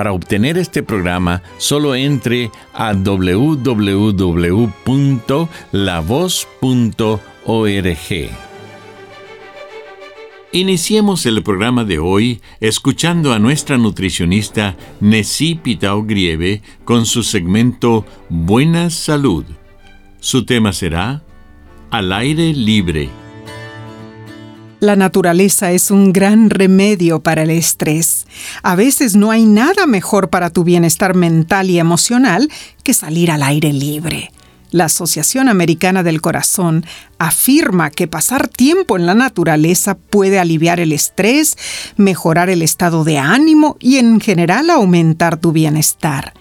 [0.00, 3.90] Para obtener este programa, solo entre a www.lavoz.org.
[10.52, 18.06] Iniciemos el programa de hoy escuchando a nuestra nutricionista Nessie Pitao Grieve con su segmento
[18.30, 19.44] Buena Salud.
[20.18, 21.22] Su tema será
[21.90, 23.10] Al aire libre.
[24.80, 28.26] La naturaleza es un gran remedio para el estrés.
[28.62, 32.50] A veces no hay nada mejor para tu bienestar mental y emocional
[32.82, 34.32] que salir al aire libre.
[34.70, 36.86] La Asociación Americana del Corazón
[37.18, 41.58] afirma que pasar tiempo en la naturaleza puede aliviar el estrés,
[41.98, 46.32] mejorar el estado de ánimo y en general aumentar tu bienestar.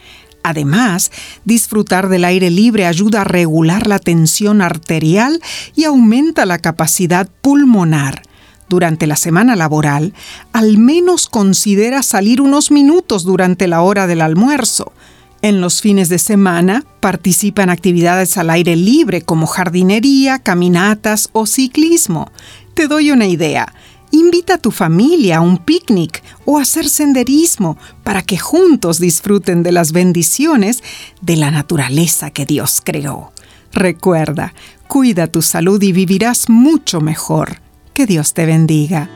[0.43, 1.11] Además,
[1.43, 5.41] disfrutar del aire libre ayuda a regular la tensión arterial
[5.75, 8.28] y aumenta la capacidad pulmonar
[8.69, 10.13] durante la semana laboral,
[10.53, 14.93] al menos considera salir unos minutos durante la hora del almuerzo.
[15.41, 21.45] En los fines de semana participa en actividades al aire libre como jardinería, caminatas o
[21.45, 22.29] ciclismo.
[22.73, 23.73] Te doy una idea.
[24.11, 29.63] Invita a tu familia a un picnic o a hacer senderismo para que juntos disfruten
[29.63, 30.83] de las bendiciones
[31.21, 33.31] de la naturaleza que Dios creó.
[33.71, 34.53] Recuerda,
[34.87, 37.61] cuida tu salud y vivirás mucho mejor.
[37.99, 39.09] Que Dios te bendiga.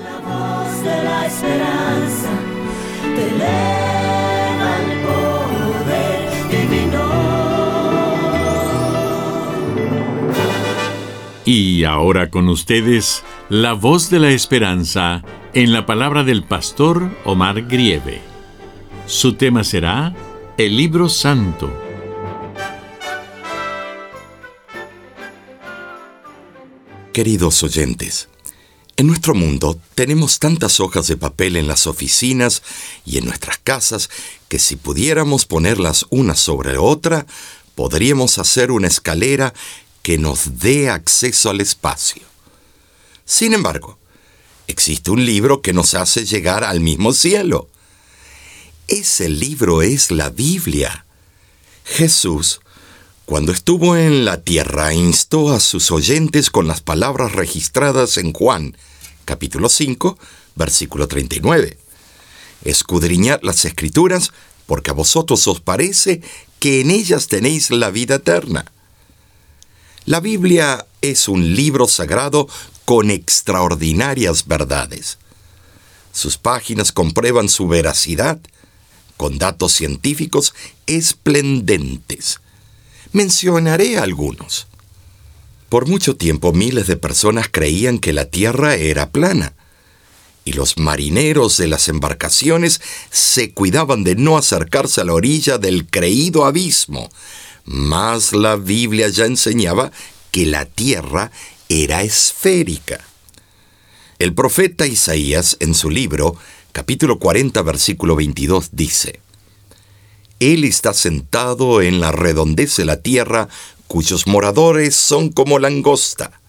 [0.00, 2.30] La voz de la esperanza
[3.16, 3.32] te.
[11.50, 17.62] Y ahora con ustedes, la voz de la esperanza en la palabra del pastor Omar
[17.62, 18.20] Grieve.
[19.06, 20.14] Su tema será
[20.58, 21.91] el libro santo.
[27.12, 28.28] Queridos oyentes,
[28.96, 32.62] en nuestro mundo tenemos tantas hojas de papel en las oficinas
[33.04, 34.08] y en nuestras casas
[34.48, 37.26] que si pudiéramos ponerlas una sobre otra,
[37.74, 39.52] podríamos hacer una escalera
[40.00, 42.22] que nos dé acceso al espacio.
[43.26, 43.98] Sin embargo,
[44.66, 47.68] existe un libro que nos hace llegar al mismo cielo.
[48.88, 51.04] Ese libro es la Biblia.
[51.84, 52.61] Jesús
[53.32, 58.76] cuando estuvo en la tierra, instó a sus oyentes con las palabras registradas en Juan,
[59.24, 60.18] capítulo 5,
[60.54, 61.78] versículo 39.
[62.62, 64.32] Escudriñad las escrituras,
[64.66, 66.20] porque a vosotros os parece
[66.58, 68.70] que en ellas tenéis la vida eterna.
[70.04, 72.50] La Biblia es un libro sagrado
[72.84, 75.16] con extraordinarias verdades.
[76.12, 78.38] Sus páginas comprueban su veracidad
[79.16, 80.52] con datos científicos
[80.86, 82.41] esplendentes.
[83.12, 84.66] Mencionaré algunos.
[85.68, 89.52] Por mucho tiempo miles de personas creían que la Tierra era plana,
[90.44, 92.80] y los marineros de las embarcaciones
[93.10, 97.10] se cuidaban de no acercarse a la orilla del creído abismo,
[97.64, 99.92] mas la Biblia ya enseñaba
[100.30, 101.30] que la Tierra
[101.68, 103.00] era esférica.
[104.18, 106.36] El profeta Isaías en su libro,
[106.72, 109.20] capítulo 40, versículo 22, dice,
[110.42, 113.48] él está sentado en la redondez de la tierra,
[113.86, 116.40] cuyos moradores son como langosta.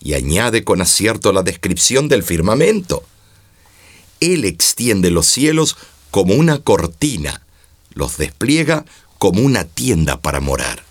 [0.00, 3.04] Y añade con acierto la descripción del firmamento.
[4.20, 5.76] Él extiende los cielos
[6.10, 7.42] como una cortina,
[7.92, 8.86] los despliega
[9.18, 10.82] como una tienda para morar.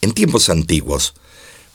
[0.00, 1.14] En tiempos antiguos,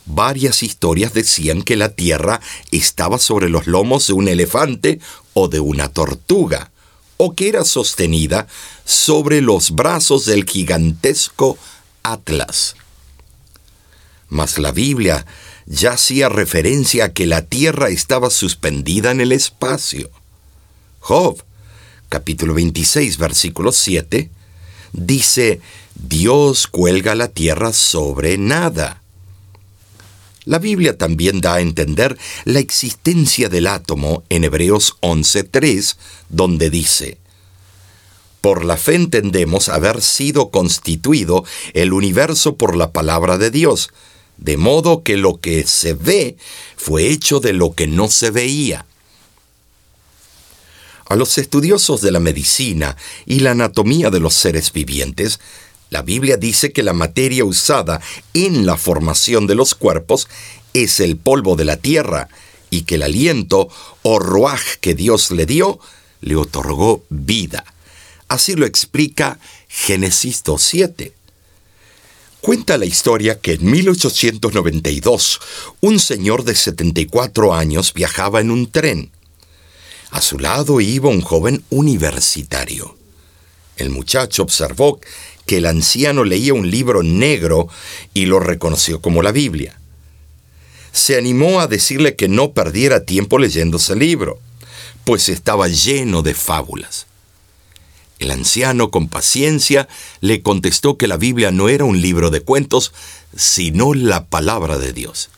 [0.06, 5.00] varias historias decían que la tierra estaba sobre los lomos de un elefante
[5.33, 6.71] o de una tortuga,
[7.21, 8.48] o que era sostenida
[8.86, 11.57] sobre los brazos del gigantesco
[12.01, 12.77] Atlas.
[14.30, 15.25] Mas la Biblia
[15.66, 20.10] ya hacía referencia a que la Tierra estaba suspendida en el espacio.
[21.01, 21.44] Job,
[22.07, 24.30] capítulo 26, versículo 7,
[24.94, 25.60] dice,
[25.95, 28.99] Dios cuelga la tierra sobre nada.
[30.45, 35.97] La Biblia también da a entender la existencia del átomo en Hebreos 11.3,
[36.30, 37.18] donde dice,
[38.39, 41.44] Por la fe entendemos haber sido constituido
[41.74, 43.89] el universo por la palabra de Dios,
[44.38, 46.38] de modo que lo que se ve
[46.77, 48.85] fue hecho de lo que no se veía.
[51.06, 52.95] A los estudiosos de la medicina
[53.25, 55.39] y la anatomía de los seres vivientes,
[55.89, 58.01] la Biblia dice que la materia usada
[58.33, 60.27] en la formación de los cuerpos
[60.74, 62.30] es el polvo de la tierra
[62.69, 63.69] y que el aliento
[64.03, 65.80] o ruaj que Dios le dio
[66.21, 67.63] le otorgó vida.
[68.27, 71.13] Así lo explica Génesis 2.7.
[72.42, 75.39] Cuenta la historia que en 1892
[75.81, 79.12] un señor de 74 años viajaba en un tren.
[80.12, 82.95] A su lado iba un joven universitario.
[83.80, 85.00] El muchacho observó
[85.46, 87.70] que el anciano leía un libro negro
[88.14, 89.80] y lo reconoció como la Biblia.
[90.92, 94.40] Se animó a decirle que no perdiera tiempo leyendo ese libro,
[95.06, 97.08] pues estaba lleno de fábulas.
[98.20, 99.88] El anciano, con paciencia,
[100.20, 102.92] le contestó que la Biblia no era un libro de cuentos,
[103.34, 105.30] sino la palabra de Dios.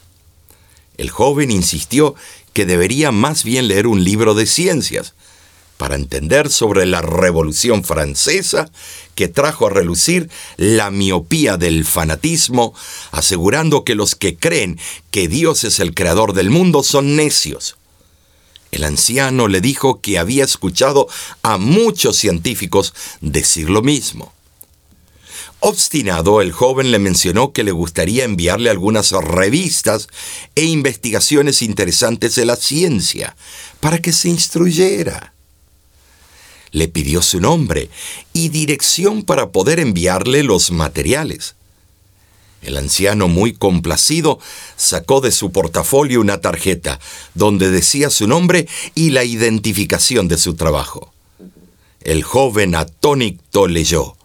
[0.97, 2.15] El joven insistió
[2.53, 5.13] que debería más bien leer un libro de ciencias,
[5.81, 8.69] para entender sobre la Revolución Francesa
[9.15, 12.75] que trajo a relucir la miopía del fanatismo,
[13.09, 14.79] asegurando que los que creen
[15.09, 17.77] que Dios es el creador del mundo son necios.
[18.69, 21.07] El anciano le dijo que había escuchado
[21.41, 24.33] a muchos científicos decir lo mismo.
[25.61, 30.09] Obstinado, el joven le mencionó que le gustaría enviarle algunas revistas
[30.53, 33.35] e investigaciones interesantes de la ciencia
[33.79, 35.30] para que se instruyera.
[36.71, 37.89] Le pidió su nombre
[38.33, 41.55] y dirección para poder enviarle los materiales.
[42.61, 44.39] El anciano, muy complacido,
[44.77, 46.99] sacó de su portafolio una tarjeta
[47.33, 51.11] donde decía su nombre y la identificación de su trabajo.
[52.01, 54.15] El joven atónito leyó.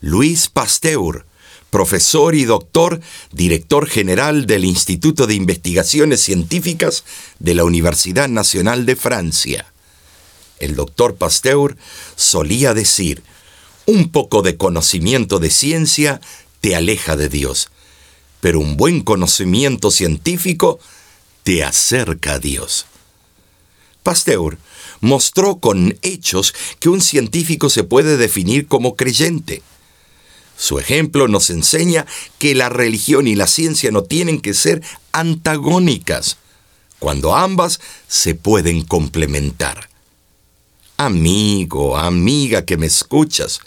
[0.00, 1.26] Luis Pasteur,
[1.70, 3.00] profesor y doctor,
[3.32, 7.04] director general del Instituto de Investigaciones Científicas
[7.38, 9.66] de la Universidad Nacional de Francia.
[10.60, 11.76] El doctor Pasteur
[12.16, 13.22] solía decir,
[13.86, 16.20] un poco de conocimiento de ciencia
[16.60, 17.70] te aleja de Dios,
[18.40, 20.78] pero un buen conocimiento científico
[21.42, 22.86] te acerca a Dios.
[24.02, 24.58] Pasteur
[25.00, 29.62] mostró con hechos que un científico se puede definir como creyente.
[30.56, 32.06] Su ejemplo nos enseña
[32.38, 36.36] que la religión y la ciencia no tienen que ser antagónicas,
[36.98, 39.89] cuando ambas se pueden complementar.
[41.02, 43.60] Amigo, amiga que me escuchas,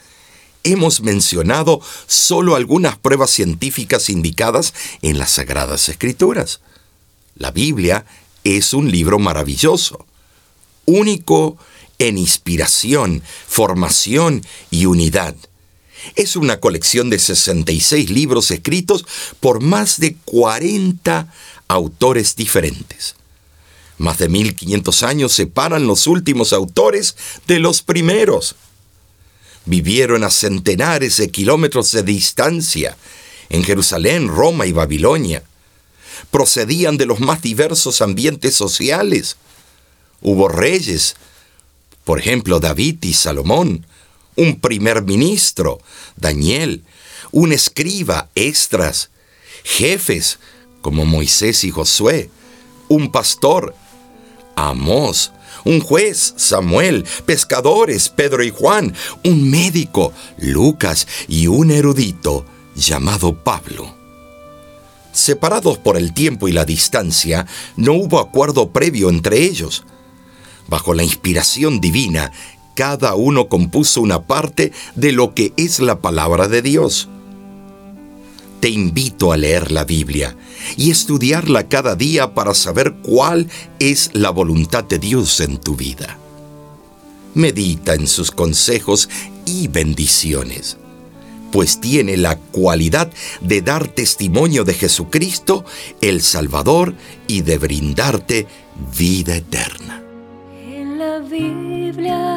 [0.64, 6.62] hemos mencionado solo algunas pruebas científicas indicadas en las Sagradas Escrituras.
[7.36, 8.06] La Biblia
[8.44, 10.06] es un libro maravilloso,
[10.86, 11.58] único
[11.98, 15.36] en inspiración, formación y unidad.
[16.14, 19.08] Es una colección de 66 libros escritos
[19.40, 21.34] por más de 40
[21.68, 23.16] autores diferentes.
[23.98, 27.16] Más de 1500 años separan los últimos autores
[27.48, 28.56] de los primeros
[29.66, 32.98] vivieron a centenares de kilómetros de distancia
[33.50, 35.44] en Jerusalén, Roma y Babilonia.
[36.32, 39.38] Procedían de los más diversos ambientes sociales.
[40.22, 41.16] Hubo reyes,
[42.04, 43.86] por ejemplo David y Salomón,
[44.36, 45.80] un primer ministro,
[46.16, 46.84] Daniel,
[47.32, 49.10] un escriba, Estras,
[49.64, 50.40] jefes
[50.82, 52.30] como Moisés y Josué,
[52.90, 53.76] un pastor,
[54.56, 55.32] Amós,
[55.66, 58.94] un juez, Samuel, pescadores, Pedro y Juan,
[59.24, 62.46] un médico, Lucas, y un erudito
[62.76, 63.96] llamado Pablo.
[65.12, 67.46] Separados por el tiempo y la distancia,
[67.78, 69.84] no hubo acuerdo previo entre ellos.
[70.68, 72.32] Bajo la inspiración divina,
[72.74, 77.10] cada uno compuso una parte de lo que es la palabra de Dios.
[78.60, 80.36] Te invito a leer la Biblia
[80.78, 86.18] y estudiarla cada día para saber cuál es la voluntad de Dios en tu vida.
[87.34, 89.10] Medita en sus consejos
[89.46, 90.78] y bendiciones,
[91.52, 95.66] pues tiene la cualidad de dar testimonio de Jesucristo,
[96.02, 96.94] el Salvador,
[97.28, 98.48] y de brindarte
[98.98, 100.04] vida eterna.
[100.68, 102.33] En la Biblia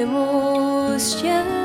[0.00, 1.59] estemos ya.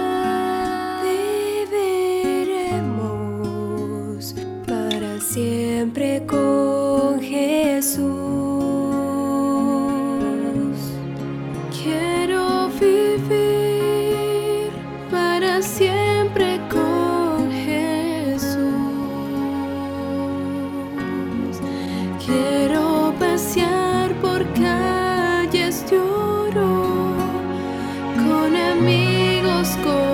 [29.66, 30.05] Amigos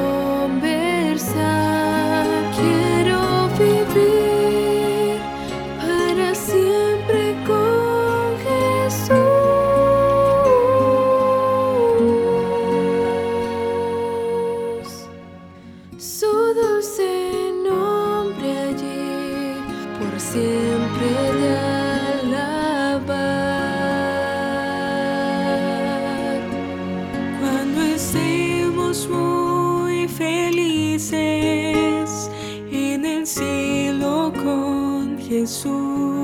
[35.41, 36.20] Jesús,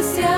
[0.00, 0.37] Quiero